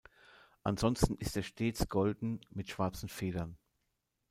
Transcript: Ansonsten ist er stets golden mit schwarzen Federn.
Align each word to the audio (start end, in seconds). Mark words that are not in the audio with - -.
Ansonsten 0.63 1.15
ist 1.17 1.37
er 1.37 1.43
stets 1.43 1.87
golden 1.87 2.41
mit 2.49 2.69
schwarzen 2.71 3.07
Federn. 3.07 3.59